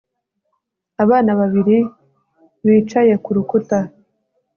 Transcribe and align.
Abana 1.03 1.31
babiri 1.39 1.77
bicaye 2.65 3.13
ku 3.23 3.29
rukuta 3.35 3.77